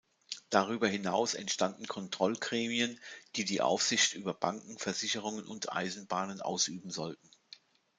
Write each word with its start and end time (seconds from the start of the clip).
Darüber 0.49 0.87
hinaus 0.87 1.35
entstanden 1.35 1.85
Kontrollgremien, 1.87 2.99
die 3.35 3.45
die 3.45 3.61
Aufsicht 3.61 4.15
über 4.15 4.33
Banken, 4.33 4.79
Versicherungen 4.79 5.45
und 5.45 5.71
Eisenbahnen 5.73 6.41
ausüben 6.41 6.89
sollten. 6.89 7.29